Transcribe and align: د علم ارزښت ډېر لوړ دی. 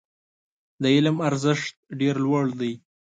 د 0.81 0.83
علم 0.95 1.17
ارزښت 1.29 1.73
ډېر 1.99 2.15
لوړ 2.25 2.45
دی. 2.59 2.73